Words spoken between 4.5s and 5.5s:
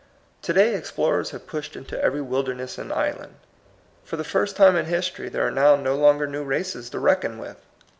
time in history there